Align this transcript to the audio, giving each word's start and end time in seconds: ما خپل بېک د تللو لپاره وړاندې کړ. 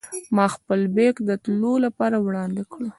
ما 0.35 0.45
خپل 0.55 0.79
بېک 0.95 1.15
د 1.29 1.31
تللو 1.43 1.73
لپاره 1.85 2.15
وړاندې 2.25 2.63
کړ. 2.71 2.81